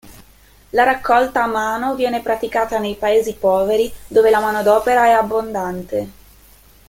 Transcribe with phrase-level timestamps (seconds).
[0.71, 6.09] La raccolta a mano viene praticata nei paesi poveri, dove la manodopera è abbondante.